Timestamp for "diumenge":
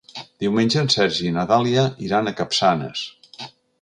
0.43-0.79